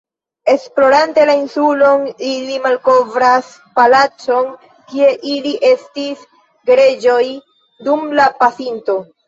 [0.51, 4.49] Esplorante la insulon, ili malkovras palacon,
[4.89, 6.27] kie ili estis
[6.73, 7.23] gereĝoj
[7.87, 9.01] dum la pasinto.